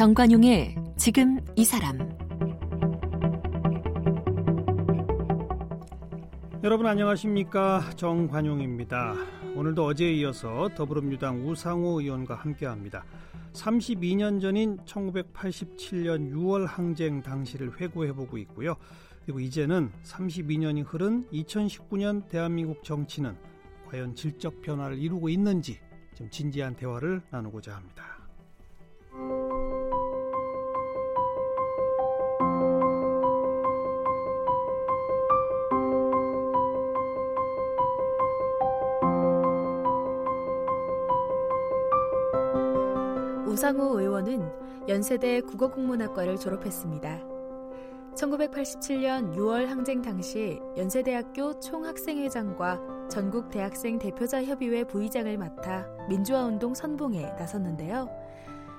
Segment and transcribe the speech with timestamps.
[0.00, 1.98] 정관용의 지금 이 사람
[6.64, 9.14] 여러분 안녕하십니까 정관용입니다.
[9.54, 13.04] 오늘도 어제에 이어서 더불어민주당 우상호 의원과 함께합니다.
[13.52, 18.76] 32년 전인 1987년 6월 항쟁 당시를 회고해보고 있고요.
[19.26, 23.36] 그리고 이제는 32년이 흐른 2019년 대한민국 정치는
[23.90, 25.78] 과연 질적 변화를 이루고 있는지
[26.14, 28.19] 좀 진지한 대화를 나누고자 합니다.
[43.50, 44.48] 우상호 의원은
[44.88, 47.20] 연세대 국어국문학과를 졸업했습니다.
[48.14, 58.08] 1987년 6월 항쟁 당시 연세대학교 총학생회장과 전국 대학생 대표자 협의회 부의장을 맡아 민주화운동 선봉에 나섰는데요.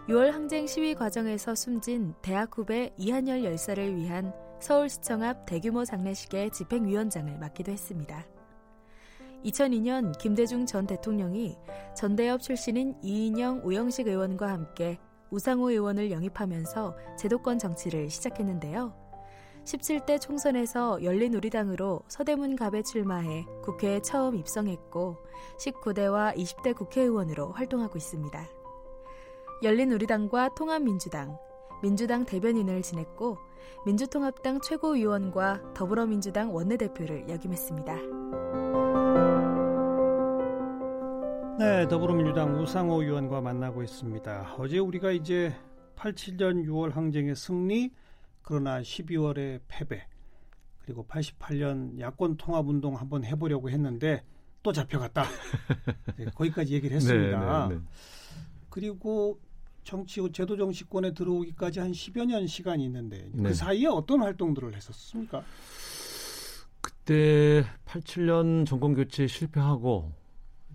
[0.08, 7.38] 6월 항쟁 시위 과정에서 숨진 대학 후배 이한열 열사를 위한 서울시청 앞 대규모 장례식의 집행위원장을
[7.39, 8.25] 맡기도 했습니다.
[9.45, 11.58] 2002년 김대중 전 대통령이
[11.95, 15.00] 전대협 출신인 이인영, 우영식 의원과 함께
[15.31, 18.94] 우상호 의원을 영입하면서 제도권 정치를 시작했는데요.
[19.64, 25.17] 17대 총선에서 열린우리당으로 서대문 갑에 출마해 국회에 처음 입성했고
[25.59, 28.48] 19대와 20대 국회의원으로 활동하고 있습니다.
[29.64, 31.38] 열린우리당과 통합민주당,
[31.83, 33.38] 민주당 대변인을 지냈고
[33.86, 38.20] 민주통합당 최고위원과 더불어민주당 원내대표를 역임했습니다.
[41.59, 44.55] 네, 더불어민주당 우상호 의원과 만나고 있습니다.
[44.57, 45.53] 어제 우리가 이제
[45.95, 47.91] 87년 6월 항쟁의 승리,
[48.41, 50.08] 그러나 12월에 패배,
[50.80, 54.23] 그리고 88년 야권 통합 운동 한번 해보려고 했는데
[54.63, 55.23] 또 잡혀갔다.
[56.17, 57.67] 네, 거기까지 얘기를 했습니다.
[57.67, 57.87] 네, 네, 네.
[58.70, 59.39] 그리고
[59.83, 63.53] 정치 제도 정치권에 들어오기까지 한 10여 년 시간이 있는데 그 네.
[63.53, 65.43] 사이에 어떤 활동들을 했었습니까?
[66.81, 70.20] 그때 87년 정권 교체 실패하고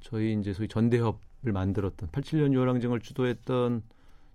[0.06, 3.82] 저희 이제 소위 전대협을 만들었던 87년 6월 항쟁을 주도했던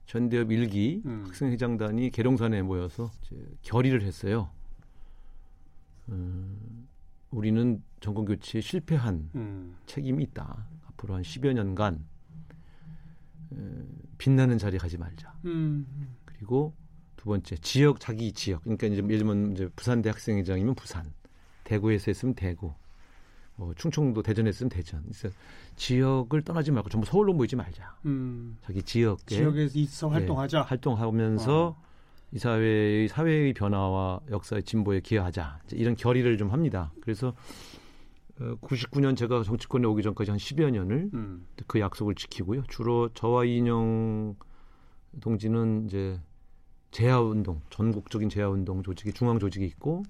[0.05, 1.23] 전대협 일기 음.
[1.27, 4.49] 학생회장단이 계룡산에 모여서 이제 결의를 했어요.
[6.09, 6.89] 음,
[7.29, 9.77] 우리는 정권 교체에 실패한 음.
[9.85, 10.67] 책임이 있다.
[10.87, 12.05] 앞으로 한 10여 년간
[13.53, 13.55] 에,
[14.17, 15.33] 빛나는 자리에 가지 말자.
[15.45, 15.87] 음.
[16.25, 16.73] 그리고
[17.15, 18.63] 두 번째 지역 자기 지역.
[18.63, 21.13] 그러니까 이제 예를 들면 이제 부산 대 학생회장이면 부산,
[21.63, 22.73] 대구에서 했으면 대구,
[23.65, 25.03] 뭐 충청도 대전에 쓰면 대전.
[25.03, 25.29] 그래서
[25.75, 27.95] 지역을 떠나지 말고 전부 서울로 모이지 말자.
[28.05, 28.57] 음.
[28.63, 30.59] 자기 지역에 지역에 있어 활동하자.
[30.59, 31.83] 예, 활동하면서 어.
[32.31, 35.59] 이 사회의 사회의 변화와 역사의 진보에 기여하자.
[35.73, 36.91] 이런 결의를 좀 합니다.
[37.01, 37.33] 그래서
[38.39, 41.45] 어, 99년 제가 정치권에 오기 전까지 한 10여 년을 음.
[41.67, 42.63] 그 약속을 지키고요.
[42.67, 44.35] 주로 저와 이인영
[45.19, 46.19] 동지는 이제
[46.89, 50.03] 재하운동, 전국적인 재하운동 조직이 중앙 조직이 있고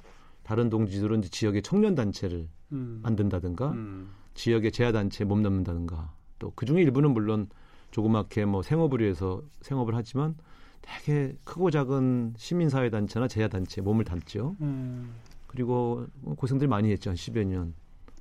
[0.43, 2.99] 다른 동지들은 이제 지역의 청년 단체를 음.
[3.03, 4.09] 만든다든가 음.
[4.33, 7.47] 지역의 재하단체에 몸담는다든가 또 그중에 일부는 물론
[7.91, 10.35] 조그맣게 뭐 생업을 위해서 생업을 하지만
[10.81, 14.55] 되게 크고 작은 시민사회 단체나 재하단체에 몸을 담죠.
[14.61, 15.13] 음.
[15.47, 16.07] 그리고
[16.37, 17.11] 고생들 많이 했죠.
[17.11, 17.73] 한 10여 년.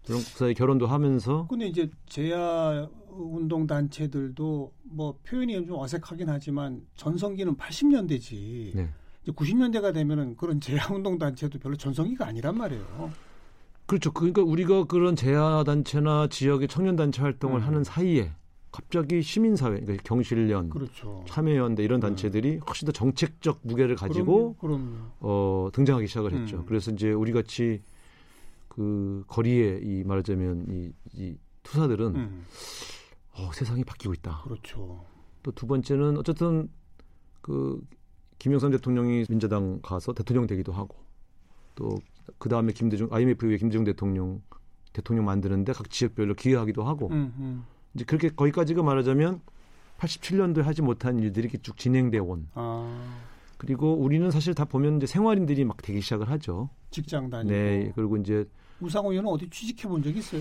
[0.05, 1.47] 그런 국사에 결혼도 하면서.
[1.49, 8.75] 근데 이제 재하 운동 단체들도 뭐 표현이 좀 어색하긴 하지만 전성기는 80년대지.
[8.75, 8.89] 네.
[9.23, 13.11] 이제 90년대가 되면은 그런 재하 운동 단체도 별로 전성기가 아니란 말이에요.
[13.87, 14.13] 그렇죠.
[14.13, 17.67] 그러니까 우리가 그런 재하단체나 지역의 청년 단체 활동을 음.
[17.67, 18.33] 하는 사이에
[18.71, 21.25] 갑자기 시민사회, 그러니까 경실련, 그렇죠.
[21.27, 22.07] 참여연대 이런 네.
[22.07, 22.61] 단체들이 음.
[22.69, 25.07] 훨씬 더 정책적 무게를 가지고 그럼요, 그럼요.
[25.19, 26.59] 어, 등장하기 시작을 했죠.
[26.59, 26.65] 음.
[26.67, 27.83] 그래서 이제 우리 같이
[28.69, 32.45] 그 거리에 이 말하자면 이, 이 투사들은 음.
[33.33, 34.43] 어, 세상이 바뀌고 있다.
[34.45, 35.05] 그렇죠.
[35.43, 36.69] 또 두 번째는 어쨌든
[37.41, 37.81] 그
[38.41, 40.97] 김영삼 대통령이 민주당 가서 대통령 되기도 하고
[41.77, 41.99] 또
[42.39, 44.43] 그 다음에 김대중 IMF 이후에 김대중 대통령
[44.93, 47.65] 대통령 만드는데 각 지역별로 기여하기도 하고 음, 음.
[47.95, 49.41] 이제 그렇게 거기까지가 말하자면
[49.99, 52.49] 87년도에 하지 못한 일들이 이렇게 쭉 진행돼 온.
[52.55, 53.19] 아.
[53.59, 56.71] 그리고 우리는 사실 다 보면 이제 생활인들이 막 되기 시작을 하죠.
[56.91, 57.53] 직장 다니고.
[57.53, 57.93] 네.
[57.95, 58.47] 그리고 이제
[58.81, 60.41] 우상호 의원은 어디 취직해 본 적 있어요?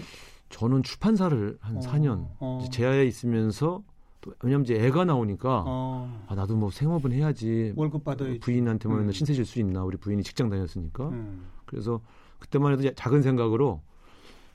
[0.49, 2.65] 저는 출판사를 한 어, 4년 어.
[2.71, 3.83] 제야에 있으면서
[4.21, 6.25] 또 왜냐면 이제 애가 나오니까 어.
[6.27, 9.11] 아 나도 뭐 생업은 해야지 월급 받아야지 부인한테 뭐 음.
[9.11, 11.47] 신세 질 수 있나 우리 부인이 직장 다녔으니까 음.
[11.65, 12.01] 그래서
[12.39, 13.81] 그때만 해도 작은 생각으로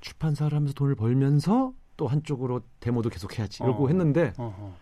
[0.00, 3.88] 출판사를 하면서 돈을 벌면서 또 한쪽으로 데모도 계속 해야지 이러고 어.
[3.88, 4.72] 했는데 어허.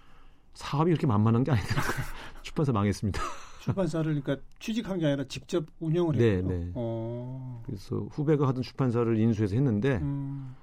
[0.55, 1.93] 사업이 이렇게 만만한 게 아니더라고요.
[2.43, 3.20] 출판사 망했습니다.
[3.61, 6.58] 출판사를 그러니까 취직한 게 아니라 직접 운영을 네, 했고요.
[6.58, 6.73] 네.
[6.75, 7.62] 어.
[7.64, 10.55] 그래서 후배가 하던 출판사를 인수해서 했는데 음.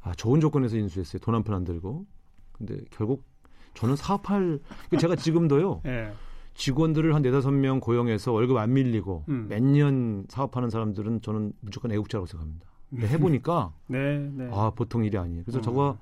[0.00, 1.20] 아, 좋은 조건에서 인수했어요.
[1.20, 2.04] 돈 한 푼 안 들고.
[2.52, 3.24] 근데 결국
[3.74, 4.60] 저는 사업할
[4.98, 5.80] 제가 지금도요.
[5.84, 6.12] 네.
[6.54, 9.46] 직원들을 한 네다섯 명 고용해서 월급 안 밀리고 음.
[9.48, 12.66] 몇년 사업하는 사람들은 저는 무조건 애국자라고 생각합니다.
[12.90, 14.50] 근데 해보니까 네, 네.
[14.52, 15.44] 아 보통 일이 아니에요.
[15.44, 15.62] 그래서 어.
[15.62, 15.98] 저거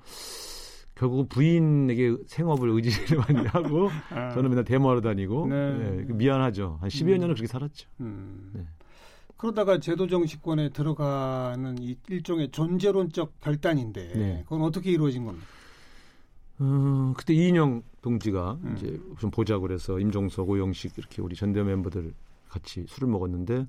[0.96, 4.30] 결국 부인에게 생업을 의지를 많이 하고 아.
[4.30, 5.72] 저는 맨날 데모하러 다니고 네.
[5.72, 6.78] 네, 미안하죠.
[6.80, 7.34] 한 10여 년을 음.
[7.34, 7.88] 그렇게 살았죠.
[8.00, 8.50] 음.
[8.54, 8.66] 네.
[9.36, 14.42] 그러다가 제도 정치권에 들어가는 이 일종의 존재론적 결단인데 네.
[14.44, 15.46] 그건 어떻게 이루어진 겁니까?
[16.60, 18.74] 어, 그때 이인영 동지가 음.
[18.76, 22.12] 이제 좀 보자고 그래서 임종석, 오영식 이렇게 우리 전대 멤버들
[22.48, 23.66] 같이 술을 먹었는데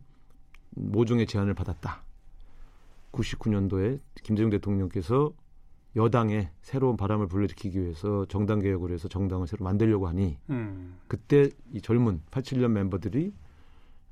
[0.72, 2.04] 모종의 제안을 받았다.
[3.14, 5.34] 99년도에 김대중 대통령께서
[5.96, 10.98] 여당에 새로운 바람을 불러일으키기 위해서 정당 개혁을 해서 정당을 새로 만들려고 하니 음.
[11.08, 13.34] 그때 이 젊은 87년 멤버들이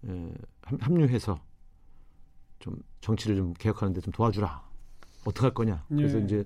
[0.05, 1.39] 에, 합류해서
[2.59, 4.69] 좀 정치를 좀 개혁하는데 좀 도와주라.
[5.25, 5.85] 어떻게 할 거냐.
[5.89, 6.23] 그래서 예.
[6.23, 6.45] 이제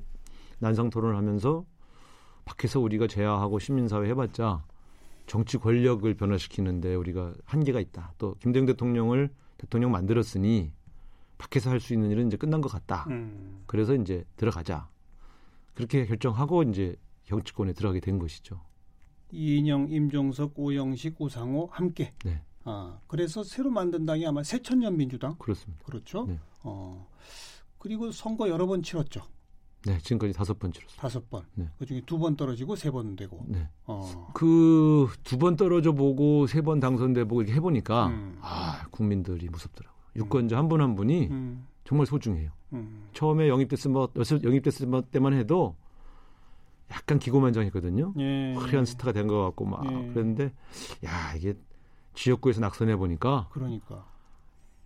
[0.59, 1.65] 난상 토론을 하면서
[2.53, 4.63] 밖에서 우리가 제야하고 시민사회 해봤자
[5.25, 8.13] 정치 권력을 변화시키는데 우리가 한계가 있다.
[8.17, 10.71] 또 김대중 대통령을 대통령 만들었으니
[11.37, 13.05] 밖에서 할 수 있는 일은 이제 끝난 것 같다.
[13.09, 13.63] 음.
[13.65, 14.89] 그래서 이제 들어가자.
[15.73, 16.95] 그렇게 결정하고 이제
[17.25, 18.61] 정치권에 들어가게 된 것이죠.
[19.31, 22.11] 이인영, 임종석, 오영식, 우상호 함께.
[22.23, 22.41] 네.
[22.65, 25.35] 아, 그래서 새로 만든 당이 아마 새천년 민주당.
[25.37, 25.83] 그렇습니다.
[25.85, 26.25] 그렇죠.
[26.27, 26.39] 네.
[26.63, 27.09] 어.
[27.79, 29.23] 그리고 선거 여러 번 치렀죠.
[29.85, 30.97] 네, 지금까지 다섯 번 치렀어요.
[30.97, 31.43] 다섯 번.
[31.55, 31.69] 네.
[31.77, 33.43] 그 중에 두 번 떨어지고 세 번 되고.
[33.47, 33.67] 네.
[33.85, 34.29] 어.
[34.33, 38.37] 그두 번 떨어져 보고 세 번 당선돼 보고 이렇게 해보니까 음.
[38.41, 39.93] 아 국민들이 무섭더라고요.
[40.15, 40.59] 유권자 음.
[40.59, 41.67] 한분 한 분이 음.
[41.83, 42.51] 정말 소중해요.
[42.73, 43.09] 음.
[43.13, 45.75] 처음에 영입됐을 뭐 영입됐을 때만 해도
[46.91, 48.13] 약간 기고만장했거든요.
[48.19, 48.53] 예.
[48.53, 49.89] 화려한 스타가 된 것 같고 막 예.
[50.13, 50.53] 그랬는데
[51.05, 51.55] 야 이게
[52.13, 54.05] 지역구에서 낙선해 보니까 그러니까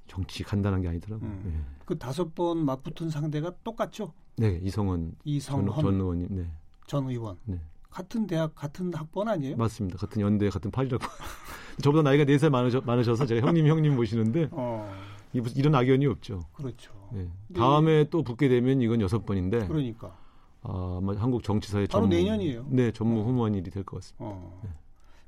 [0.07, 1.29] 정치 간단한 게 아니더라고요.
[1.29, 1.53] 음.
[1.53, 1.77] 예.
[1.85, 4.13] 그 다섯 번 맞붙은 상대가 똑같죠?
[4.37, 6.47] 네, 이성원, 이성원 전, 전 의원님, 네,
[6.87, 7.37] 전 의원.
[7.45, 7.59] 네.
[7.89, 9.55] 같은 대학 같은 학번 아니에요?
[9.57, 9.97] 맞습니다.
[9.97, 11.03] 같은 연대 같은 파리라고.
[11.81, 14.91] 저보다 나이가 네 살 많으셔, 많으셔서 제가 형님 형님 보시는데 어.
[15.33, 16.41] 이런 악연이 없죠.
[16.53, 16.91] 그렇죠.
[17.13, 17.27] 네.
[17.55, 19.67] 다음에 또 붙게 되면 이건 여섯 번인데.
[19.67, 20.15] 그러니까.
[20.63, 22.65] 아, 아 한국 정치사의 바로 전무, 내년이에요.
[22.69, 23.23] 네, 전무 어.
[23.23, 24.25] 후무한 일이 될 것 같습니다.
[24.25, 24.59] 어.
[24.63, 24.69] 네.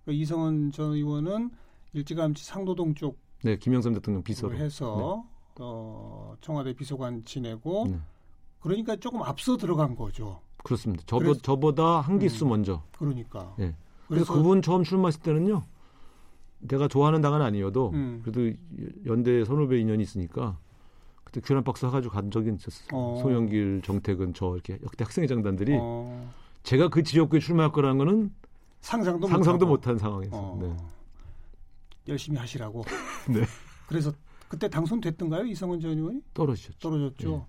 [0.03, 1.51] 그러니까 이성원 전 의원은
[1.93, 5.23] 일찌감치 상도동 쪽 네, 김영삼 대통령 비서로 해서
[5.55, 5.61] 네.
[5.61, 7.99] 어, 청와대 비서관 지내고 네.
[8.59, 10.41] 그러니까 조금 앞서 들어간 거죠.
[10.63, 11.03] 그렇습니다.
[11.05, 12.83] 저보, 그래서, 저보다 한 기수 음, 먼저.
[12.97, 13.53] 그러니까.
[13.57, 13.75] 네.
[14.07, 15.63] 그래서, 그래서, 그분 처음 출마했을 때는요.
[16.59, 18.21] 내가 좋아하는 당은 아니어도 음.
[18.23, 18.57] 그래도
[19.05, 20.57] 연대 선후배 인연이 있으니까
[21.23, 22.87] 그때 교란 박스 사가지고 간 적이 있었어요.
[22.91, 23.19] 어.
[23.21, 26.29] 소영길, 정택은 저 이렇게 역대 학생회 장단들이 어.
[26.63, 28.33] 제가 그 지역구에 출마할 거라는 거는
[28.81, 30.35] 상상도 상상도 못한 상황에서.
[30.37, 30.57] 어.
[30.61, 30.75] 네.
[32.09, 32.83] 열심히 하시라고.
[33.29, 33.43] 네.
[33.87, 34.11] 그래서
[34.47, 36.21] 그때 당선됐던가요 이성원 전 의원이?
[36.33, 36.79] 떨어지셨죠.
[36.79, 37.29] 떨어졌죠.
[37.29, 37.45] 네.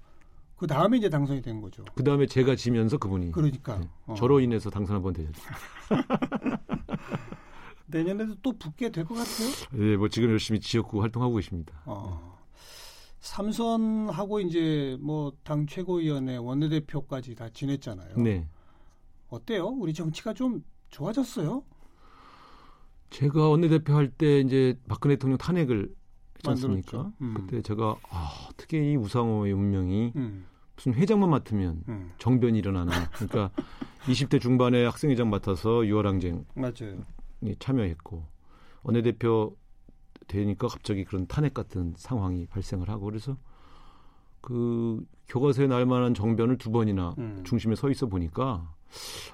[0.56, 1.84] 그 다음에 이제 당선이 된 거죠.
[1.94, 3.32] 그 다음에 제가 지면서 그분이.
[3.32, 3.78] 그러니까.
[3.78, 3.88] 네.
[4.06, 4.14] 어.
[4.14, 5.40] 저로 인해서 당선 한 번 되셨죠.
[7.86, 9.48] 내년에도 또 붙게 될 것 같아요.
[9.72, 11.80] 네, 뭐 지금 열심히 지역구 활동하고 계십니다.
[11.86, 12.38] 어.
[13.20, 18.16] 삼선하고 이제 뭐 당 최고위원회 원내대표까지 다 지냈잖아요.
[18.18, 18.46] 네.
[19.28, 19.66] 어때요?
[19.66, 21.62] 우리 정치가 좀 좋아졌어요?
[23.10, 25.92] 제가 원내대표 할 때 이제 박근혜 대통령 탄핵을
[26.36, 27.12] 했지 않습니까?
[27.20, 27.34] 음.
[27.34, 30.46] 그때 제가 아, 어떻게 이 우상호의 운명이 음.
[30.76, 32.12] 무슨 회장만 맡으면 음.
[32.18, 33.10] 정변이 일어나나.
[33.10, 33.50] 그러니까
[34.06, 37.04] 20대 중반에 학생회장 맡아서 6월 항쟁 맞아요.
[37.58, 38.24] 참여했고
[38.82, 39.56] 원내대표
[40.26, 43.36] 되니까 갑자기 그런 탄핵 같은 상황이 발생을 하고 그래서
[44.40, 47.42] 그 교과서에 날 만한 정변을 두 번이나 음.
[47.44, 48.72] 중심에 서 있어 보니까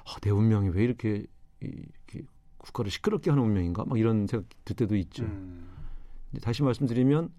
[0.04, 1.24] 아, 내 운명이 왜 이렇게,
[1.60, 1.86] 이렇게
[2.66, 3.84] 국가를 시끄럽게 하는 운명인가?
[3.86, 5.24] 막 이런 생각 들 때도 있죠.
[5.24, 5.68] 음.
[6.42, 7.30] 다시 말씀드리면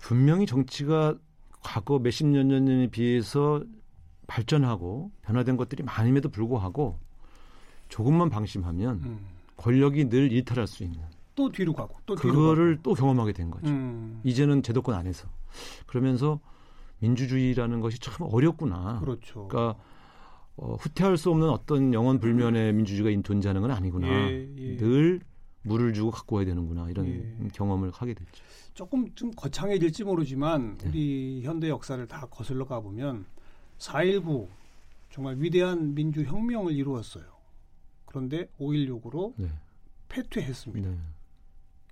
[0.00, 1.14] 분명히 정치가
[1.62, 3.62] 과거 몇십 년 전에 비해서
[4.26, 6.98] 발전하고 변화된 것들이 많음에도 불구하고
[7.88, 9.26] 조금만 방심하면 음.
[9.56, 11.00] 권력이 늘 일탈할 수 있는
[11.34, 12.82] 또 뒤로 가고 또 뒤로 그거를 가고.
[12.82, 13.68] 또 경험하게 된 거죠.
[13.68, 14.20] 음.
[14.24, 15.28] 이제는 제도권 안에서
[15.86, 16.40] 그러면서
[16.98, 19.00] 민주주의라는 것이 참 어렵구나.
[19.00, 19.46] 그렇죠.
[19.48, 19.78] 그러니까
[20.56, 24.08] 어, 후퇴할 수 없는 어떤 영원 불면의 민주주의가 존재하는 건 아니구나.
[24.08, 24.76] 예, 예.
[24.76, 25.20] 늘
[25.62, 27.48] 물을 주고 갖고 와야 되는구나 이런 예.
[27.52, 28.42] 경험을 하게 됐죠.
[28.72, 30.88] 조금 좀 거창해질지 모르지만 네.
[30.88, 33.26] 우리 현대 역사를 다 거슬러 가 보면
[33.78, 34.48] 4.19
[35.10, 37.24] 정말 위대한 민주 혁명을 이루었어요.
[38.06, 39.48] 그런데 5.16으로 네.
[40.08, 40.88] 패퇴했습니다.
[40.88, 40.96] 네.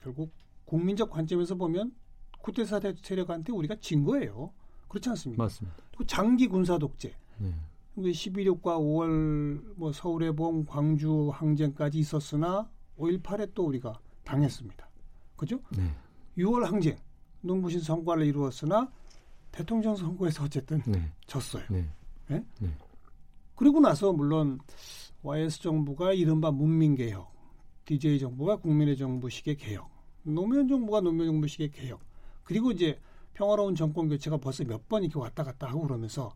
[0.02, 0.33] 결국
[0.64, 1.92] 국민적 관점에서 보면
[2.40, 4.52] 쿠데타 세력한테 우리가 진 거예요.
[4.88, 5.42] 그렇지 않습니까?
[5.42, 5.76] 맞습니다.
[5.97, 7.14] 그 장기 군사 독재.
[7.96, 8.10] 네.
[8.10, 14.88] 11.6과 5월 뭐 서울의 봄, 광주 항쟁까지 있었으나 5.18에 또 우리가 당했습니다.
[15.36, 15.60] 그죠?
[15.76, 15.94] 네.
[16.38, 16.96] 6월 항쟁,
[17.42, 18.90] 눈부신 성과를 이루었으나
[19.52, 21.12] 대통령 선거에서 어쨌든 네.
[21.26, 21.64] 졌어요.
[21.70, 21.88] 네.
[22.28, 22.44] 네?
[22.60, 22.68] 네.
[23.54, 24.58] 그리고 나서 물론
[25.22, 27.32] YS 정부가 이른바 문민개혁,
[27.84, 29.88] DJ 정부가 국민의 정부식의 개혁,
[30.22, 32.00] 노무현 정부가 노무현 정부식의 개혁,
[32.42, 32.98] 그리고 이제
[33.34, 36.32] 평화로운 정권 교체가 벌써 몇 번 이렇게 왔다 갔다 하고 그러면서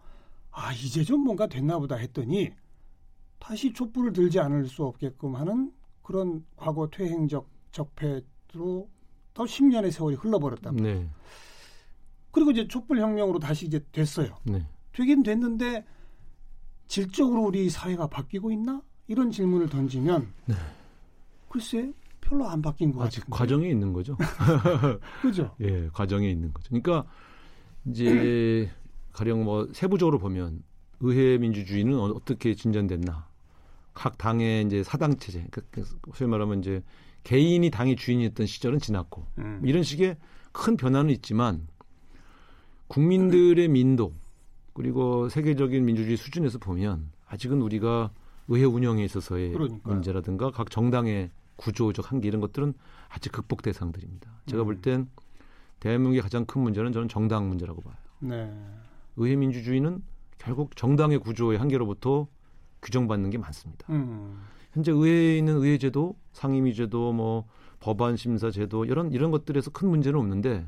[0.50, 2.50] 아 이제 좀 뭔가 됐나 보다 했더니
[3.38, 8.88] 다시 촛불을 들지 않을 수 없게끔 하는 그런 과거 퇴행적 적폐로
[9.34, 10.72] 또 10년의 세월이 흘러버렸다.
[10.72, 11.08] 네.
[12.32, 14.36] 그리고 이제 촛불 혁명으로 다시 이제 됐어요.
[14.44, 14.66] 네.
[14.92, 15.84] 되긴 됐는데
[16.88, 18.82] 질적으로 우리 사회가 바뀌고 있나?
[19.06, 20.54] 이런 질문을 던지면 네.
[21.48, 23.36] 글쎄 별로 안 바뀐 것 아직 같은데.
[23.36, 24.16] 과정에 있는 거죠.
[25.22, 25.54] 그죠?
[25.60, 26.68] 예, 과정에 있는 거죠.
[26.68, 27.06] 그러니까
[27.86, 28.70] 이제
[29.12, 30.62] 가령 뭐 세부적으로 보면
[31.00, 33.26] 의회 민주주의는 어, 어떻게 진전됐나?
[33.94, 35.82] 각 당의 이제 사당 체제, 그러니까
[36.14, 36.82] 소위 말하면 이제
[37.24, 39.60] 개인이 당의 주인이었던 시절은 지났고 음.
[39.64, 40.16] 이런 식의
[40.52, 41.66] 큰 변화는 있지만
[42.86, 44.14] 국민들의 민도
[44.72, 48.12] 그리고 세계적인 민주주의 수준에서 보면 아직은 우리가
[48.46, 49.94] 의회 운영에 있어서의 그러니까요.
[49.94, 52.72] 문제라든가 각 정당의 구조적 한계 이런 것들은
[53.08, 54.30] 아직 극복 대상들입니다.
[54.46, 54.66] 제가 음.
[54.66, 55.08] 볼땐
[55.80, 57.94] 대한민국의 가장 큰 문제는 저는 정당 문제라고 봐요.
[58.20, 58.54] 네.
[59.18, 60.02] 의회 민주주의는
[60.38, 62.28] 결국 정당의 구조의 한계로부터
[62.82, 63.86] 규정받는 게 많습니다.
[63.90, 64.40] 음.
[64.72, 67.46] 현재 의회에 있는 의회제도, 상임위제도, 뭐
[67.80, 70.66] 법안 심사 제도 이런 이런 것들에서 큰 문제는 없는데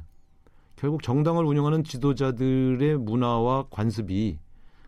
[0.77, 4.39] 결국 정당을 운영하는 지도자들의 문화와 관습이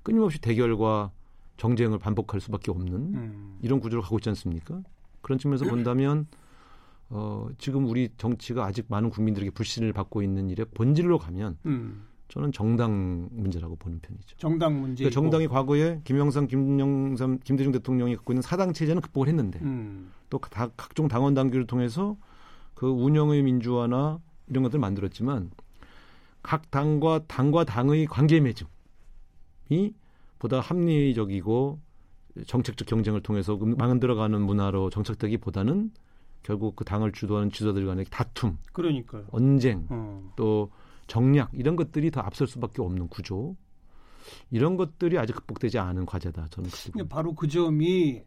[0.03, 1.13] 끊임없이 대결과
[1.57, 3.59] 정쟁을 반복할 수밖에 없는 음.
[3.63, 4.83] 이런 구조를 가고 있지 않습니까?
[5.21, 6.27] 그런 측면에서 본다면
[7.11, 12.07] 어, 지금 우리 정치가 아직 많은 국민들에게 불신을 받고 있는 일의 본질로 가면 음.
[12.33, 14.39] 저는 정당 문제라고 보는 편이죠.
[14.39, 15.05] 정당 문제.
[15.05, 20.11] 그러니까 정당이 과거에 김영삼, 김영삼, 김대중 대통령이 갖고 있는 사당 체제는 극복을 했는데 음.
[20.31, 22.17] 또 다, 각종 당원 당규를 통해서
[22.73, 25.51] 그 운영의 민주화나 이런 것들을 만들었지만
[26.43, 29.93] 각 당과 당과 당의 관계 맺음이
[30.39, 31.81] 보다 합리적이고
[32.47, 35.91] 정책적 경쟁을 통해서 만들어가는 문화로 정착되기보다는
[36.43, 39.25] 결국 그 당을 주도하는 지도자들 간의 다툼, 그러니까요.
[39.31, 40.33] 언쟁, 어.
[40.35, 40.71] 또
[41.13, 43.55] 정략 이런 것들이 더 앞설 수밖에 없는 구조.
[44.51, 46.47] 이런 것들이 아직 극복되지 않은 과제다.
[46.49, 48.23] 저는 그 바로 그 점이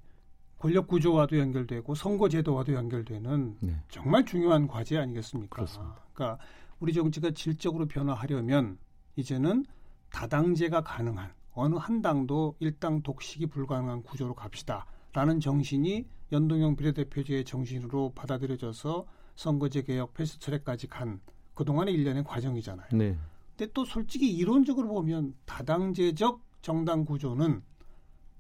[0.60, 3.82] 권력 구조와도 연결되고 선거 제도와도 연결되는 네.
[3.90, 5.56] 정말 중요한 과제 아니겠습니까?
[5.56, 5.96] 그렇습니다.
[6.14, 6.46] 그러니까
[6.80, 8.78] 우리 정치가 질적으로 변화하려면
[9.16, 9.66] 이제는
[10.12, 19.08] 다당제가 가능한 어느 한 당도 일당 독식이 불가능한 구조로 갑시다라는 정신이 연동형 비례대표제의 정신으로 받아들여져서
[19.34, 21.20] 선거제 개혁 패스트트랙까지 간
[21.56, 22.88] 그동안의 일련의 과정이잖아요.
[22.94, 23.18] 네.
[23.58, 27.62] 근데 또 솔직히 이론적으로 보면 다당제적 정당 구조는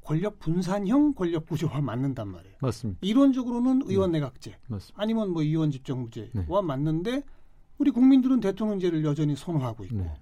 [0.01, 2.55] 권력 분산형 권력 구조와 맞는단 말이에요.
[2.61, 2.99] 맞습니다.
[3.01, 4.19] 이론적으로는 의원 네.
[4.19, 5.01] 내각제 맞습니다.
[5.01, 6.45] 아니면 뭐 의원 집정부제와 네.
[6.67, 7.23] 맞는데
[7.77, 10.13] 우리 국민들은 대통령제를 여전히 선호하고 있고 네.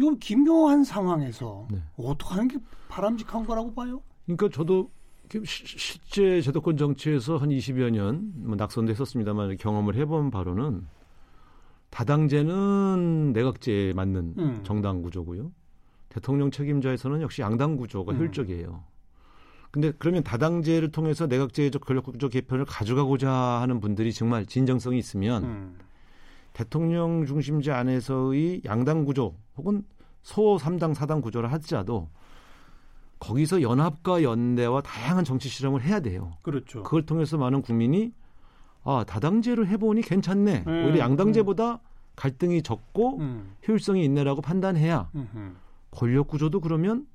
[0.00, 1.78] 이 기묘한 상황에서 네.
[1.96, 4.02] 어떻게 하는 게 바람직한 거라고 봐요?
[4.26, 4.90] 그러니까 저도
[5.44, 10.86] 실제 제도권 정치에서 한 20여 년 뭐 낙선도 했었습니다만 경험을 해본 바로는
[11.90, 14.60] 다당제는 내각제에 맞는 음.
[14.62, 15.52] 정당 구조고요.
[16.08, 18.18] 대통령 책임자에서는 역시 양당 구조가 음.
[18.18, 18.84] 효율적이에요.
[19.70, 25.78] 근데 그러면 다당제를 통해서 내각제적 권력 구조 개편을 가져가고자 하는 분들이 정말 진정성이 있으면 음.
[26.52, 29.84] 대통령 중심제 안에서의 양당 구조 혹은
[30.22, 32.08] 소 3당 4당 구조를 하더라도
[33.20, 36.32] 거기서 연합과 연대와 다양한 정치 실험을 해야 돼요.
[36.42, 36.82] 그렇죠.
[36.82, 38.12] 그걸 통해서 많은 국민이
[38.82, 40.64] 아 다당제를 해보니 괜찮네.
[40.66, 41.78] 음, 오히려 양당제보다 음.
[42.16, 43.54] 갈등이 적고 음.
[43.66, 45.54] 효율성이 있네라고 판단해야 음흠.
[45.90, 47.06] 권력 구조도 그러면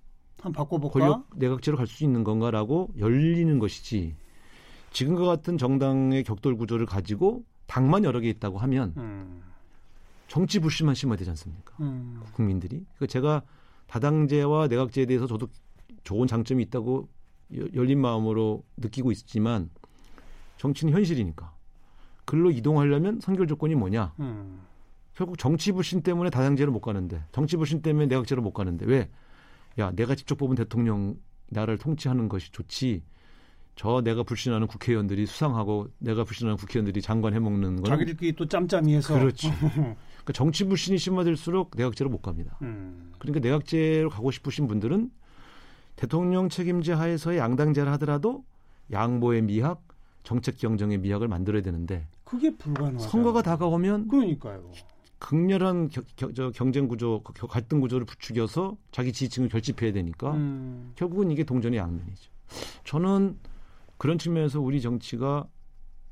[0.41, 0.99] 한 바꿔볼까?
[0.99, 4.15] 권력 내각제로 갈 수 있는 건가라고 열리는 것이지.
[4.91, 9.41] 지금과 같은 정당의 격돌 구조를 가지고 당만 여러 개 있다고 하면 음.
[10.27, 11.73] 정치 불신만 심어야 되지 않습니까?
[11.81, 12.21] 음.
[12.33, 12.85] 국민들이.
[12.95, 13.41] 그러니까 제가
[13.87, 15.47] 다당제와 내각제에 대해서 저도
[16.03, 17.07] 좋은 장점이 있다고
[17.73, 19.69] 열린 마음으로 느끼고 있지만
[20.57, 21.53] 정치는 현실이니까.
[22.25, 24.13] 글로 이동하려면 선결 조건이 뭐냐?
[24.19, 24.61] 음.
[25.15, 29.09] 결국 정치 불신 때문에 다당제를 못 가는데 정치 불신 때문에 내각제로 못 가는데 왜?
[29.79, 31.15] 야 내가 직접 뽑은 대통령
[31.49, 33.03] 나라를 통치하는 것이 좋지
[33.75, 39.51] 저 내가 불신하는 국회의원들이 수상하고 내가 불신하는 국회의원들이 장관 해먹는 건 자기들끼리 또 짬짬이해서 그렇지.
[39.59, 42.57] 그러니까 정치 불신이 심화될수록 내각제로 못 갑니다.
[42.61, 43.11] 음.
[43.19, 45.11] 그러니까 내각제로 가고 싶으신 분들은
[45.97, 48.45] 대통령 책임제 하에서의 양당제를 하더라도
[48.91, 49.83] 양보의 미학,
[50.23, 53.09] 정책 경쟁의 미학을 만들어야 되는데 그게 불가능하죠.
[53.09, 54.71] 선거가 다가오면 그러니까요.
[55.19, 60.91] 극렬한 겨, 겨, 저 경쟁 구조, 갈등 구조를 부추겨서 자기 지지층을 결집해야 되니까 음.
[60.95, 62.31] 결국은 이게 동전의 양면이죠.
[62.83, 63.37] 저는
[63.97, 65.47] 그런 측면에서 우리 정치가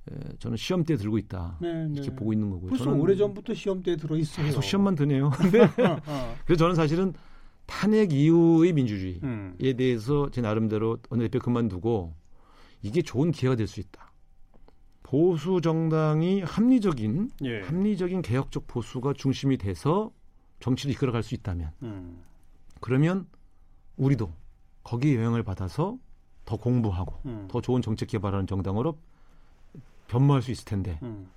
[0.10, 2.16] 에, 저는 시험대 들고 있다 네, 이렇게 네.
[2.16, 2.70] 보고 있는 거고요.
[2.70, 4.46] 벌써 오래 전부터 시험대에 들어 있어요.
[4.48, 5.30] 계속 시험만 드네요.
[5.52, 5.70] 네.
[6.46, 7.14] 그래서 저는 사실은
[7.66, 9.56] 탄핵 이후의 민주주의에 음.
[9.78, 12.14] 대해서 제 나름대로 어느 대표 그만두고
[12.82, 14.12] 이게 좋은 기회가 될 수 있다.
[15.04, 17.62] 보수 정당이 합리적인 예.
[17.62, 20.12] 합리적인 개혁적 보수가 중심이 돼서
[20.60, 22.24] 정치를 이끌어갈 수 있다면 음.
[22.80, 23.28] 그러면
[23.98, 24.32] 우리도
[24.84, 25.98] 거기에 영향을 받아서
[26.46, 27.48] 더 공부하고 음.
[27.50, 28.98] 더 좋은 정책 개발하는 정당으로
[30.08, 31.28] 변모할 수 있을 텐데 음.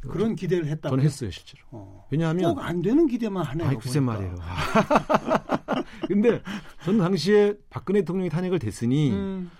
[0.00, 0.88] 그런 기대를 했다.
[0.90, 1.62] 저는 했어요 실제로.
[1.70, 2.06] 어.
[2.10, 3.68] 왜냐하면 꼭 안 되는 기대만 하네요.
[3.68, 4.00] 아이 글쎄.
[4.00, 4.34] 말이에요.
[6.08, 6.42] 근데
[6.84, 9.50] 저는 당시에 박근혜 대통령이 탄핵을 됐으니 음.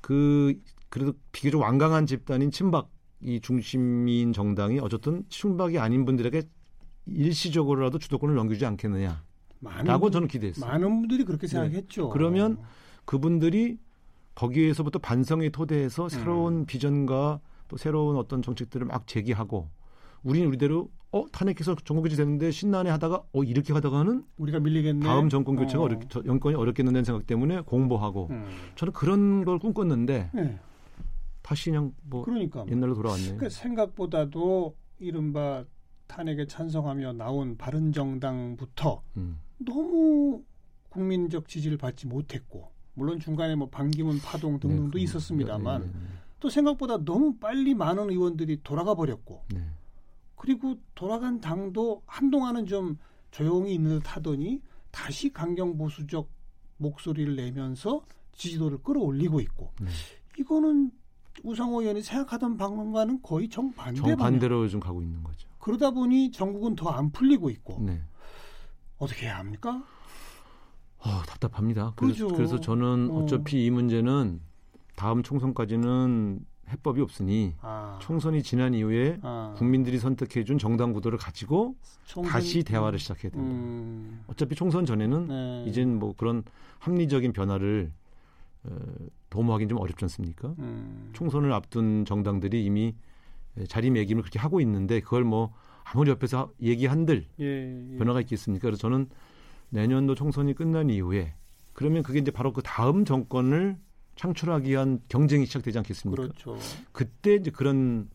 [0.00, 2.90] 그 그래도 비교적 완강한 집단인 친박
[3.20, 6.42] 이 중심인 정당이 어쨌든 친박이 아닌 분들에게
[7.06, 9.22] 일시적으로라도 주도권을 넘기지 않겠느냐
[9.60, 10.70] 라고 많은, 저는 기대했어요.
[10.70, 12.10] 많은 분들이 그렇게 생각했죠.
[12.10, 12.58] 그러면
[13.04, 13.78] 그분들이
[14.34, 16.66] 거기에서부터 반성의 토대에서 새로운 음.
[16.66, 19.68] 비전과 또 새로운 어떤 정책들을 막 제기하고
[20.22, 25.06] 우리는 우리대로 어 탄핵해서 정권교체 되는데 신난해 하다가 어 이렇게 하다가는 우리가 밀리겠네.
[25.06, 25.86] 다음 정권 교체가 어.
[25.86, 25.88] 어.
[25.88, 28.46] 렵 정권이 어렵겠는다는 생각 때문에 공부하고 음.
[28.74, 30.58] 저는 그런 걸 꿈꿨는데 네.
[31.46, 33.36] 다시 그냥 뭐 그러니까 옛날로 돌아왔네요.
[33.36, 35.64] 그 생각보다도 이른바
[36.08, 39.38] 탄핵에 찬성하며 나온 바른정당부터 음.
[39.58, 40.42] 너무
[40.88, 46.06] 국민적 지지를 받지 못했고 물론 중간에 뭐 반기문 파동 등등도 네, 있었습니다만 네, 네,
[46.40, 49.60] 또 생각보다 너무 빨리 많은 의원들이 돌아가 버렸고 네.
[50.34, 52.98] 그리고 돌아간 당도 한동안은 좀
[53.30, 56.28] 조용히 있는 듯 하더니 다시 강경 보수적
[56.78, 59.86] 목소리를 내면서 지지도를 끌어올리고 있고 네.
[60.40, 60.90] 이거는
[61.42, 64.00] 우상호 의원이 생각하던 방법과는 거의 정반대.
[64.00, 65.48] 정반대로 좀 가고 있는 거죠.
[65.58, 68.00] 그러다 보니 전국은 더 안 풀리고 있고 네.
[68.98, 69.82] 어떻게 해야 합니까?
[70.98, 71.92] 어, 답답합니다.
[71.96, 72.36] 그래서, 그죠.
[72.36, 73.22] 그래서 저는 어.
[73.22, 74.40] 어차피 이 문제는
[74.96, 81.76] 다음 총선까지는 해법이 없으니 아, 총선이 지난 이후에 아, 국민들이 선택해준 정당 구도를 가지고
[82.06, 83.46] 총선- 다시 대화를 시작해야 된다.
[83.48, 85.64] 음, 어차피 총선 전에는 네.
[85.68, 86.42] 이젠 뭐 그런
[86.80, 87.92] 합리적인 변화를
[88.64, 88.70] 어,
[89.36, 90.54] 도모하기는 좀 어렵지 않습니까?
[90.58, 92.94] 음, 총선을 앞둔 정당들이 이미
[93.68, 95.52] 자리매김을 그렇게 하고 있는데 그걸 뭐
[95.84, 97.44] 아무리 옆에서 얘기한들 예,
[97.92, 97.98] 예.
[97.98, 98.62] 변화가 있겠습니까?
[98.66, 99.08] 그래서 저는
[99.68, 101.34] 내년도 총선이 끝난 이후에
[101.74, 103.76] 그러면 그게 이제 바로 그 다음 정권을
[104.16, 106.22] 창출하기 위한 경쟁이 시작되지 않겠습니까?
[106.22, 106.56] 그렇죠.
[106.92, 108.08] 그때 이제 그런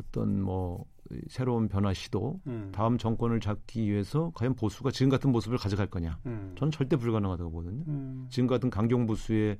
[0.00, 0.84] 어떤 뭐
[1.28, 6.18] 새로운 변화 시도 음, 다음 정권을 잡기 위해서 과연 보수가 지금 같은 모습을 가져갈 거냐?
[6.26, 7.84] 음, 저는 절대 불가능하다고 보거든요.
[7.86, 9.58] 음, 지금 같은 강경 보수의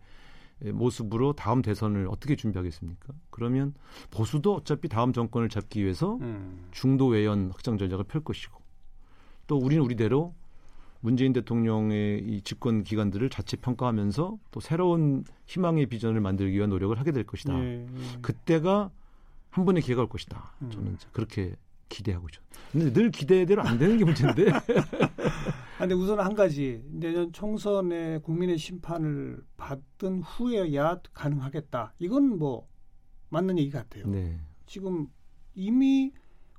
[0.61, 3.12] 모습으로 다음 대선을 어떻게 준비하겠습니까?
[3.31, 3.75] 그러면
[4.11, 8.61] 보수도 어차피 다음 정권을 잡기 위해서 음, 중도 외연 확장 전략을 펼 것이고
[9.47, 10.35] 또 우리는 우리대로
[11.01, 17.12] 문재인 대통령의 이 집권 기간들을 자체 평가하면서 또 새로운 희망의 비전을 만들기 위한 노력을 하게
[17.12, 17.59] 될 것이다.
[17.62, 18.19] 예, 예.
[18.23, 18.90] 그때가
[19.51, 20.55] 한 번의 기회가 올 것이다.
[20.62, 20.71] 음.
[20.71, 21.57] 저는 그렇게
[21.90, 22.40] 기대하고 있죠.
[22.73, 24.47] 근데 늘 기대대로 안 되는 게 문제인데.
[25.85, 31.92] 아, 근데 우선 한 가지 내년 총선에 국민의 심판을 받은 후에야 가능하겠다.
[31.99, 32.66] 이건 뭐
[33.29, 34.07] 맞는 얘기 같아요.
[34.07, 34.40] 네.
[34.64, 35.09] 지금
[35.55, 36.14] 이미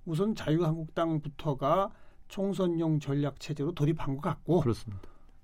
[0.05, 1.89] 우선 자유한국당부터가
[2.27, 5.01] 총선용 전략 체제로 돌입한 것 같고 그렇습니다.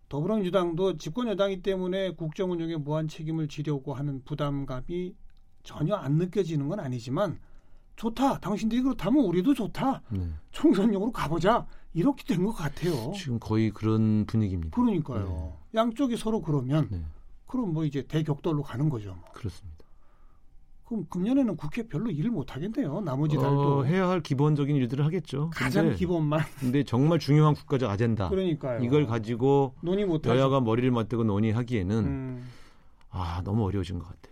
[0.10, 5.15] 더불어민주당도 집권 여당이기 때문에 국정 운영에 무한 책임을 지려고 하는 부담감이
[5.63, 7.39] 전혀 안 느껴지는 건 아니지만
[8.02, 8.40] 좋다.
[8.40, 10.02] 당신들이 그렇다면 우리도 좋다.
[10.10, 10.28] 네.
[10.52, 11.68] 총선용으로 가보자.
[11.94, 13.12] 이렇게 된 것 같아요.
[13.16, 14.76] 지금 거의 그런 분위기입니다.
[14.76, 15.54] 그러니까요.
[15.76, 17.04] 양쪽이 서로 그러면 네.
[17.46, 19.10] 그럼 뭐 이제 대격돌로 가는 거죠.
[19.10, 19.24] 뭐.
[19.34, 19.86] 그렇습니다.
[20.86, 23.02] 그럼 금년에는 국회 별로 일을 못 하겠네요.
[23.02, 25.52] 나머지 달도 어, 해야 할 기본적인 일들을 하겠죠.
[25.54, 28.30] 가장 근데, 기본만 근데 정말 중요한 국가적 아젠다.
[28.30, 28.84] 그러니까요.
[28.84, 30.36] 이걸 가지고 논의 못 하죠.
[30.36, 32.48] 여야가 머리를 맞대고 논의하기에는 음,
[33.10, 34.31] 아 너무 어려워진 것 같아요.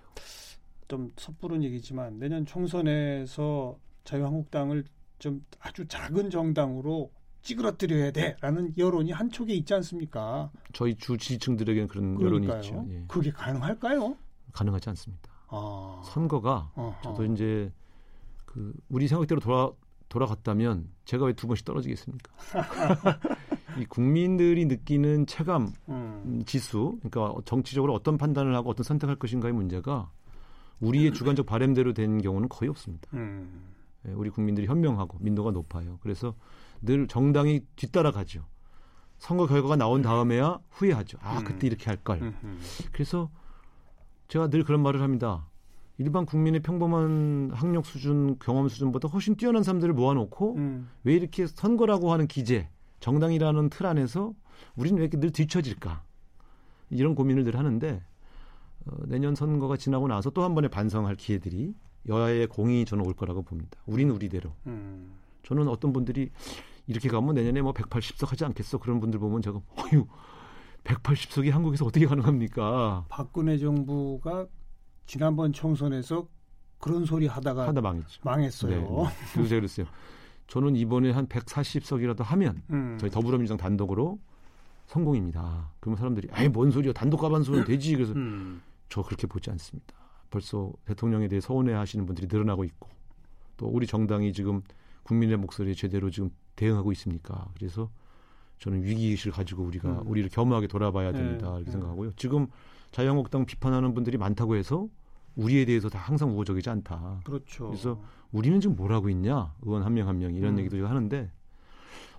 [0.89, 4.84] 좀 섣부른 얘기지만 내년 총선에서 자유한국당을
[5.19, 7.12] 좀 아주 작은 정당으로
[7.43, 10.52] 찌그러뜨려야 돼라는 여론이 한쪽에 있지 않습니까?
[10.73, 12.60] 저희 주 지지층들에게는 그런 여론이 그러니까요.
[12.62, 12.86] 있죠.
[12.89, 13.04] 예.
[13.08, 14.17] 그게 가능할까요?
[14.52, 15.30] 가능하지 않습니다.
[15.47, 17.02] 아, 선거가 어허.
[17.04, 17.71] 저도 이제
[18.45, 19.71] 그 우리 생각대로 돌아
[20.10, 22.32] 돌아갔다면 제가 왜 두 번씩 떨어지겠습니까?
[23.80, 29.54] 이 국민들이 느끼는 체감 음, 음, 지수, 그러니까 정치적으로 어떤 판단을 하고 어떤 선택할 것인가의
[29.54, 30.12] 문제가
[30.79, 33.07] 우리의 주관적 바램대로 된 경우는 거의 없습니다.
[33.13, 33.73] 음,
[34.07, 35.99] 예, 우리 국민들이 현명하고 민도가 높아요.
[36.01, 36.35] 그래서
[36.81, 38.45] 늘 정당이 뒤따라가죠.
[39.17, 41.17] 선거 결과가 나온 다음에야 후회하죠.
[41.21, 41.43] 아 음.
[41.43, 42.33] 그때 이렇게 할 걸.
[42.93, 43.29] 그래서
[44.29, 45.49] 제가 늘 그런 말을 합니다.
[45.97, 52.13] 일반 국민의 평범한 학력 수준, 경험 수준보다 훨씬 뛰어난 사람들을 모아놓고 음, 왜 이렇게 선거라고
[52.13, 52.69] 하는 기재,
[53.01, 54.33] 정당이라는 틀 안에서
[54.77, 56.03] 우리는 왜 이렇게 늘 뒤처질까?
[56.91, 58.01] 이런 고민을 늘 하는데
[58.85, 61.73] 어, 내년 선거가 지나고 나서 또 한 번의 반성할 기회들이
[62.07, 63.77] 여야의 공이 저는 올 거라고 봅니다.
[63.85, 64.51] 우린 우리대로.
[64.67, 65.13] 음.
[65.43, 66.31] 저는 어떤 분들이
[66.87, 68.77] 이렇게 가면 내년에 뭐 180석 하지 않겠어?
[68.79, 70.07] 그런 분들 보면 제가 어휴
[70.83, 73.05] 180석이 한국에서 어떻게 가능합니까?
[73.09, 74.47] 박근혜 정부가
[75.05, 76.27] 지난번 총선에서
[76.79, 78.21] 그런 소리 하다가 하다 망했죠.
[78.23, 78.71] 망했어요.
[78.71, 78.87] 네, 네.
[79.33, 79.85] 그래서 제가 그랬어요.
[80.47, 82.97] 저는 이번에 한 140석이라도 하면 음.
[82.99, 84.17] 저희 더불어민주당 단독으로
[84.87, 85.71] 성공입니다.
[85.79, 88.61] 그러면 사람들이 아이 뭔 소리야 단독 가반수는 되지 그래서 음.
[88.89, 89.93] 저 그렇게 보지 않습니다.
[90.30, 92.89] 벌써 대통령에 대해 서운해 하시는 분들이 늘어나고 있고
[93.58, 94.62] 또 우리 정당이 지금
[95.04, 97.47] 국민의 목소리에 제대로 지금 대응하고 있습니까?
[97.56, 97.89] 그래서
[98.60, 100.08] 저는 위기의식을 가지고 우리가 음.
[100.08, 101.49] 우리를 겸허하게 돌아봐야 됩니다.
[101.52, 101.56] 네.
[101.58, 102.13] 이렇게 생각하고요.
[102.15, 102.47] 지금
[102.91, 104.88] 자유한국당 비판하는 분들이 많다고 해서
[105.36, 107.21] 우리에 대해서 다 항상 우호적이지 않다.
[107.23, 107.67] 그렇죠.
[107.67, 109.54] 그래서 우리는 지금 뭘 하고 있냐?
[109.62, 110.60] 의원 한 명 한 명 이런 음.
[110.60, 111.32] 얘기도 하는데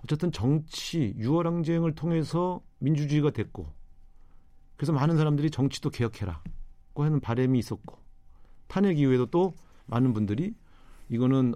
[0.03, 3.67] 어쨌든 정치 유월 항쟁을 통해서 민주주의가 됐고
[4.75, 6.41] 그래서 많은 사람들이 정치도 개혁해라고
[6.95, 7.97] 하는 바람이 있었고
[8.67, 9.53] 탄핵 이후에도 또
[9.85, 10.53] 많은 분들이
[11.09, 11.53] 이거는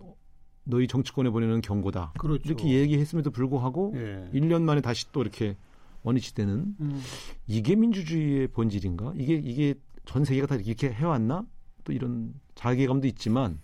[0.65, 2.13] 너희 정치권에 보내는 경고다.
[2.17, 2.41] 그렇죠.
[2.45, 4.29] 이렇게 얘기했음에도 불구하고 예.
[4.33, 5.55] 1년 만에 다시 또 이렇게
[6.03, 7.01] 원위치되는 음.
[7.47, 9.13] 이게 민주주의의 본질인가?
[9.15, 11.45] 이게 이게 전 세계가 다 이렇게 해왔나?
[11.83, 13.59] 또 이런 자괴감도 있지만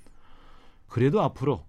[0.88, 1.66] 그래도 앞으로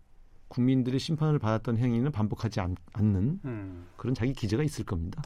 [0.49, 3.87] 국민들의 심판을 받았던 행위는 반복하지 않, 는 음.
[3.97, 5.23] 그런 자기 기재가 있을 겁니다.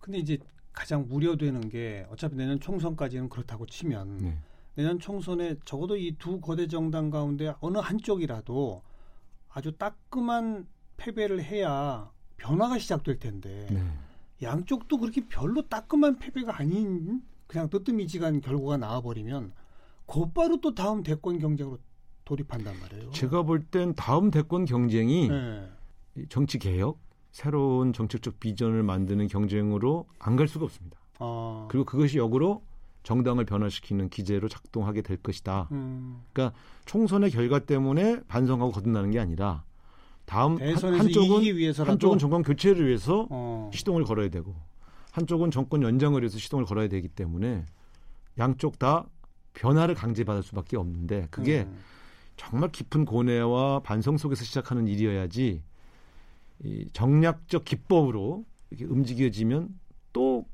[0.00, 0.38] 근데 이제
[0.74, 4.38] 가장 우려되는 게 어차피 내년 총선까지는 그렇다고 치면 네.
[4.74, 8.82] 내년 총선에 적어도 이 두 거대 정당 가운데 어느 한쪽이라도
[9.48, 13.82] 아주 따끔한 패배를 해야 변화가 시작될 텐데 네.
[14.42, 19.52] 양쪽도 그렇게 별로 따끔한 패배가 아닌 그냥 뜨뜻미지간 결과가 나와버리면
[20.06, 21.78] 곧바로 또 다음 대권 경쟁으로
[22.24, 23.10] 돌입한단 말이에요.
[23.12, 25.68] 제가 볼 땐 다음 대권 경쟁이 네.
[26.28, 26.98] 정치 개혁,
[27.34, 30.96] 새로운 정책적 비전을 만드는 경쟁으로 안 갈 수가 없습니다.
[31.18, 31.66] 아.
[31.68, 32.62] 그리고 그것이 역으로
[33.02, 35.68] 정당을 변화시키는 기제로 작동하게 될 것이다.
[35.72, 36.22] 음.
[36.32, 39.64] 그러니까 총선의 결과 때문에 반성하고 거듭나는 게 아니라
[40.26, 41.42] 다음 한, 쪽은
[41.90, 43.68] 한쪽은 정권 교체를 위해서 어.
[43.74, 44.54] 시동을 걸어야 되고
[45.10, 47.66] 한쪽은 정권 연장을 위해서 시동을 걸어야 되기 때문에
[48.38, 49.06] 양쪽 다
[49.54, 51.78] 변화를 강제받을 수밖에 없는데 그게 음.
[52.36, 55.62] 정말 깊은 고뇌와 반성 속에서 시작하는 일이어야지
[56.62, 59.68] 이 정략적 기법으로 이렇게 움직여지면
[60.12, 60.46] 또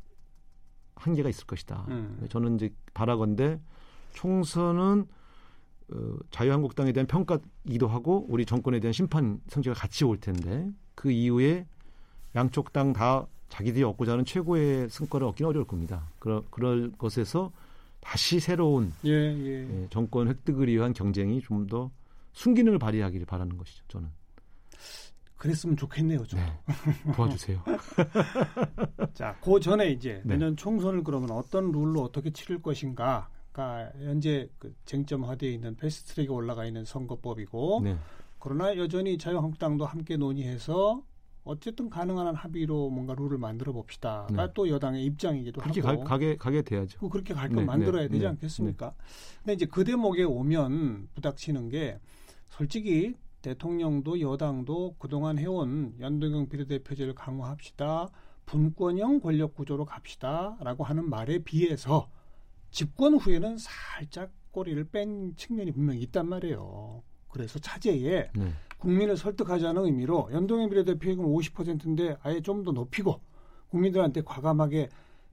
[0.96, 1.86] 한계가 있을 것이다.
[1.88, 2.26] 음.
[2.30, 3.60] 저는 이제 바라건대
[4.14, 5.06] 총선은
[5.92, 11.66] 어, 자유한국당에 대한 평가이기도 하고 우리 정권에 대한 심판 성취가 같이 올 텐데 그 이후에
[12.34, 16.08] 양쪽 당 다 자기들이 얻고자 하는 최고의 성과를 얻기는 어려울 겁니다.
[16.20, 17.50] 그러, 그럴 것에서
[18.00, 19.82] 다시 새로운 예, 예.
[19.82, 21.90] 예, 정권 획득을 위한 경쟁이 좀 더
[22.32, 23.82] 순기능을 발휘하기를 바라는 것이죠.
[23.88, 24.08] 저는.
[25.40, 26.38] 그랬으면 좋겠네요, 좀.
[26.38, 26.52] 네,
[27.16, 27.64] 도와주세요.
[29.14, 30.34] 자, 그 전에 이제 네.
[30.34, 33.28] 내년 총선을 그러면 어떤 룰로 어떻게 치를 것인가.
[33.52, 37.96] 가 현재 그 쟁점화되어 있는 패스트트랙에 올라가 있는 선거법이고 네.
[38.38, 41.02] 그러나 여전히 자유한국당도 함께 논의해서
[41.42, 44.52] 어쨌든 가능한 한 합의로 뭔가 룰을 만들어 봅시다가 네.
[44.54, 47.08] 또 여당의 입장이기도 그렇게 하고 가, 게 가게 돼야죠.
[47.08, 48.28] 그렇게 갈거 네, 만들어야 네, 되지 네.
[48.28, 48.94] 않겠습니까?
[49.38, 51.98] 근데 이제 그 대목에 오면 부닥치는 게
[52.50, 58.08] 솔직히 대통령도 여당도 그동안 해온 연동형 비례대표제를 강화합시다.
[58.46, 62.10] 분권형 권력 구조로 갑시다 라고 하는 말에 비해서
[62.70, 67.02] 집권 후에는 살짝 꼬리를 뺀 측면이 분명히 있단 말이에요.
[67.28, 68.52] 그래서 차제에 네.
[68.78, 73.20] 국민을 설득하자는 의미로 연동형 비례대표액은 50%인데 아예 좀 더 높이고
[73.68, 74.88] 국민들한테 과감하게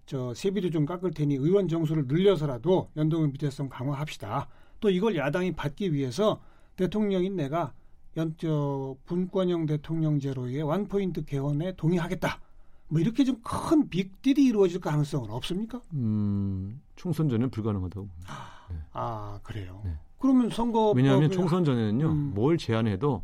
[0.05, 4.47] 저 세비도 좀 깎을 테니 의원 정수를 늘려서라도 연동형 비례성 강화합시다.
[4.79, 6.39] 또 이걸 야당이 받기 위해서
[6.75, 7.73] 대통령인 내가
[8.17, 12.41] 연저 분권형 대통령제로의 원포인트 개헌에 동의하겠다.
[12.89, 15.79] 뭐 이렇게 좀 큰 빅딜이 이루어질 가능성은 없습니까?
[15.93, 18.09] 음, 총선 전에 불가능하다고.
[18.27, 18.77] 아, 네.
[18.93, 19.81] 아 그래요.
[19.85, 19.91] 네.
[20.19, 22.31] 그러면 선거 왜냐하면 총선 전에는요 음.
[22.33, 23.23] 뭘 제안해도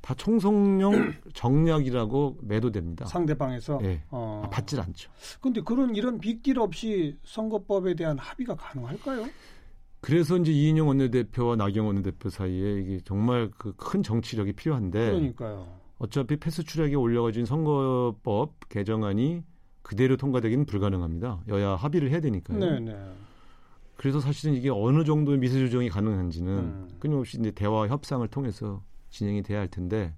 [0.00, 3.06] 다 총선용 정략이라고 매도됩니다.
[3.06, 4.02] 상대방에서 네.
[4.10, 4.48] 어.
[4.52, 5.10] 받질 않죠.
[5.40, 9.26] 그런데 그런 이런 빅딜 없이 선거법에 대한 합의가 가능할까요?
[10.04, 15.66] 그래서 이제 이인영 원내대표와 나경원 원내대표 사이에 이게 정말 그 큰 정치력이 필요한데 그러니까요.
[15.98, 19.42] 어차피 패스트트랙에 올려가진 선거법 개정안이
[19.80, 21.44] 그대로 통과되기는 불가능합니다.
[21.48, 22.58] 여야 합의를 해야 되니까요.
[22.58, 22.94] 네네.
[23.96, 26.88] 그래서 사실은 이게 어느 정도의 미세 조정이 가능한지는 음.
[26.98, 30.12] 끊임없이 이제 대화 협상을 통해서 진행이 돼야 할 텐데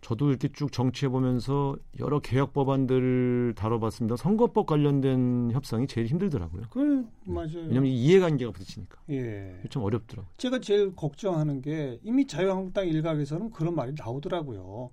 [0.00, 4.16] 저도 이렇게 쭉 정치해 보면서 여러 개혁 법안들을 다뤄봤습니다.
[4.16, 6.62] 선거법 관련된 협상이 제일 힘들더라고요.
[6.70, 7.58] 그 맞아요.
[7.66, 9.02] 왜냐하면 이해관계가 부딪히니까.
[9.10, 9.60] 예.
[9.70, 10.30] 좀 어렵더라고요.
[10.36, 14.90] 제가 제일 걱정하는 게 이미 자유한국당 일각에서는 그런 말이 나오더라고요.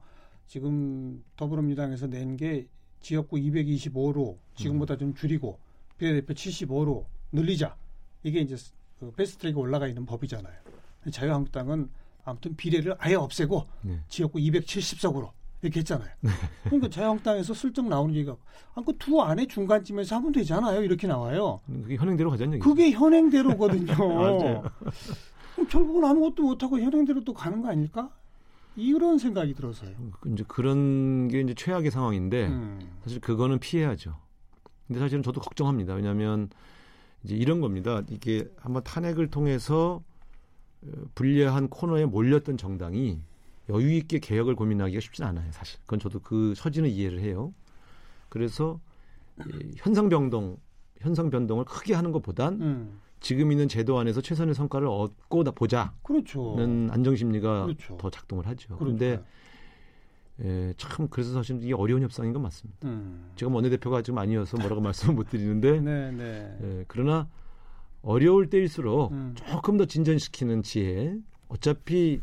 [0.48, 2.68] 지금 더불어민주당에서 낸 게
[3.02, 5.00] 지역구 225로 지금보다 음.
[5.00, 5.60] 좀 줄이고
[6.00, 7.76] 비례대표 75로 늘리자.
[8.24, 8.56] 이게 이제
[9.00, 10.56] 그 베스트트랙에 올라가 있는 법이잖아요.
[11.12, 11.89] 자유한국당은
[12.25, 13.99] 아무튼 비례를 아예 없애고 네.
[14.09, 15.29] 지역구 270석으로
[15.61, 16.09] 이렇게 했잖아요.
[16.21, 16.29] 네.
[16.63, 18.35] 그러니까 자유한국당에서 슬쩍 나오는 얘기가
[18.73, 20.83] 아, 그두 안에 중간쯤에서 하면 되잖아요.
[20.83, 21.61] 이렇게 나와요.
[21.65, 22.69] 그게 현행대로 가자는 얘기죠.
[22.69, 23.93] 그게 현행대로거든요.
[25.55, 28.09] 그럼 결국은 아무것도 못하고 현행대로 또 가는 거 아닐까?
[28.75, 29.91] 이런 생각이 들어서요.
[30.19, 32.79] 그 이제 그런 게 이제 최악의 상황인데 음.
[33.03, 34.17] 사실 그거는 피해야죠.
[34.88, 35.93] 근데 사실은 저도 걱정합니다.
[35.93, 36.49] 왜냐하면
[37.23, 38.03] 이제 이런 겁니다.
[38.09, 40.14] 이게 한번 탄핵을 통해서 어,
[41.15, 43.21] 불리한 코너에 몰렸던 정당이
[43.69, 45.52] 여유 있게 개혁을 고민하기가 쉽진 않아요.
[45.52, 47.54] 사실 그건 저도 그 처지는 이해를 해요.
[48.30, 48.80] 그래서
[49.78, 50.58] 현상 변동,
[51.00, 53.00] 현상 변동을 크게 하는 것보단 음.
[53.19, 56.56] 지금 있는 제도 안에서 최선의 성과를 얻고 보자는 그렇죠.
[56.91, 57.98] 안정 심리가 그렇죠.
[57.98, 58.78] 더 작동을 하죠.
[58.78, 59.24] 그런데
[60.43, 62.88] 예, 참 그래서 사실 이게 어려운 협상인 건 맞습니다.
[62.88, 63.32] 음.
[63.36, 66.58] 제가 뭐 원내대표가 지금 아니어서 뭐라고 말씀을 못 드리는데 네, 네.
[66.62, 67.28] 예, 그러나
[68.06, 69.34] 어려울 때일수록 음.
[69.36, 72.22] 조금 더 진전시키는 지혜 어차피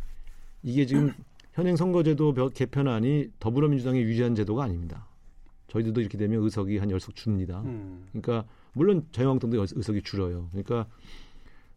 [0.63, 1.13] 이게 지금
[1.53, 5.09] 현행 선거제도 개편안이 더불어민주당이 유지한 제도가 아닙니다.
[5.67, 7.63] 저희들도 이렇게 되면 의석이 한 열석 줍니다.
[7.63, 8.07] 음.
[8.13, 10.49] 그러니까 물론 자유한국당도 의석이 줄어요.
[10.53, 10.87] 그러니까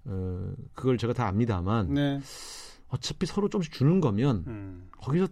[0.05, 2.19] 어, 그걸 제가 다 압니다만 네.
[2.89, 4.87] 어차피 서로 조금씩 주는 거면 음.
[4.91, 5.27] 거기서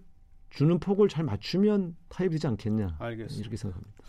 [0.50, 2.96] 주는 폭을 잘 맞추면 타협되지 않겠냐.
[3.00, 3.40] 알겠습니다.
[3.40, 4.04] 이렇게 생각합니다.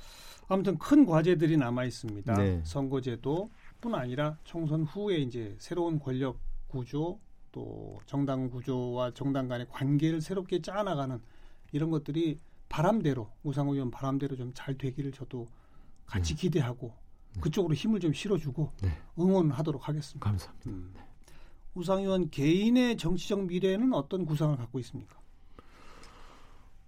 [0.49, 2.35] 아무튼 큰 과제들이 남아 있습니다.
[2.35, 2.63] 네.
[2.65, 3.51] 선거제도
[3.85, 7.21] 뿐 아니라 총선 후에 이제 새로운 권력 구조
[7.53, 11.21] 또 정당 구조와 정당 간의 관계를 새롭게 짜나가는
[11.71, 15.47] 이런 것들이 바람대로 우상호 의원 바람대로 좀 잘 되기를 저도
[16.07, 16.41] 같이 네.
[16.41, 16.95] 기대하고
[17.35, 17.41] 네.
[17.43, 18.89] 그쪽으로 힘을 좀 실어주고 네.
[19.19, 20.25] 응원하도록 하겠습니다.
[20.31, 20.71] 감사합니다.
[20.71, 20.91] 음.
[20.95, 21.03] 네.
[21.75, 25.21] 우상 의원 개인의 정치적 미래는 어떤 구상을 갖고 있습니까?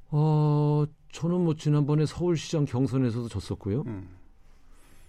[0.08, 3.82] 어, 저는 뭐 지난번에 서울시장 경선에서도 졌었고요.
[3.82, 4.16] 음.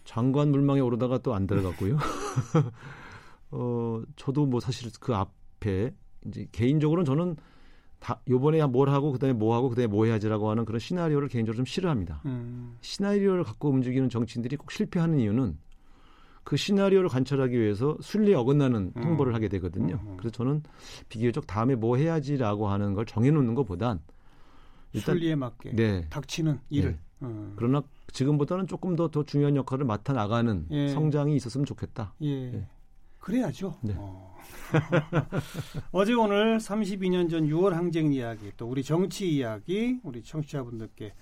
[0.08, 1.98] 장관 물망에 오르다가 또 안 들어갔고요.
[3.52, 5.94] 어, 저도 뭐 사실 그 앞에
[6.26, 7.36] 이제 개인적으로는 저는
[8.00, 11.66] 다 요번에 뭘 하고 그다음에 뭐 하고 그다음에 뭐 해야지라고 하는 그런 시나리오를 개인적으로 좀
[11.66, 12.22] 싫어합니다.
[12.26, 12.78] 음.
[12.82, 15.58] 시나리오를 갖고 움직이는 정치인들이 꼭 실패하는 이유는
[16.44, 19.04] 그 시나리오를 관철하기 위해서 순리에 어긋나는 음.
[19.04, 20.00] 행보를 하게 되거든요.
[20.02, 20.18] 음, 음.
[20.18, 20.64] 그래서 저는
[21.10, 24.00] 비교적 다음에 뭐 해야지라고 하는 걸 정해놓는 것보단
[24.94, 26.08] 일단 순리에 맞게 네.
[26.10, 26.92] 닥치는 일을.
[26.94, 27.00] 네.
[27.22, 27.54] 음.
[27.56, 27.82] 그러나
[28.14, 30.90] 지금보다는 조금 더 더 중요한 역할을 맡아 나가는 예.
[30.90, 32.14] 성장이 있었으면 좋겠다.
[32.22, 32.54] 예.
[32.54, 32.68] 예.
[33.20, 33.78] 그래야죠.
[33.82, 33.94] 네.
[33.98, 34.38] 어.
[35.92, 41.14] 어제 오늘 32년 전 6월 항쟁 이야기 또 우리 정치 이야기 우리 청취자분들께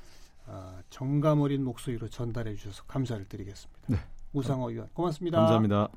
[0.47, 3.81] 어, 정감 어린 목소리로 전달해 주셔서 감사를 드리겠습니다.
[3.87, 3.97] 네.
[4.33, 5.39] 우상호 의원 고맙습니다.
[5.39, 5.89] 감사합니다.